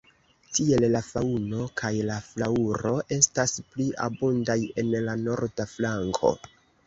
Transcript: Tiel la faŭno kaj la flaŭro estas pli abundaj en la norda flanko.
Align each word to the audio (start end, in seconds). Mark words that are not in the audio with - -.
Tiel 0.57 0.85
la 0.93 1.01
faŭno 1.07 1.65
kaj 1.81 1.91
la 2.07 2.15
flaŭro 2.29 2.93
estas 3.17 3.53
pli 3.75 3.87
abundaj 4.07 4.57
en 4.83 4.89
la 5.09 5.15
norda 5.27 5.69
flanko. 5.77 6.33